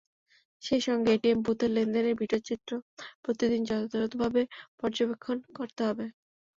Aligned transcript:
সেই 0.63 0.81
সঙ্গে 0.87 1.09
এটিএম 1.13 1.39
বুথের 1.45 1.71
লেনদেনের 1.75 2.19
ভিডিওচিত্র 2.21 2.71
প্রতিদিন 3.23 3.61
যথাযথভাবে 3.69 4.41
পর্যবেক্ষণ 4.79 5.37
করতে 5.57 5.81
হবে। 5.87 6.05